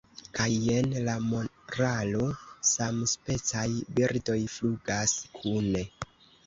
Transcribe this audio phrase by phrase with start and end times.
[0.37, 2.31] Kaj jen la moralo:
[2.71, 3.69] 'Samspecaj
[4.01, 5.89] birdoj flugas kune.'"